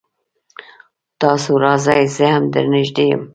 تاسو 1.21 1.51
راځئ 1.63 2.03
زه 2.15 2.25
هم 2.33 2.43
در 2.53 2.65
نږدې 2.73 3.05
يم 3.11 3.21